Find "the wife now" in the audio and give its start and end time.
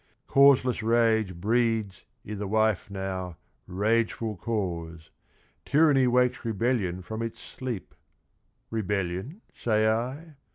2.33-3.37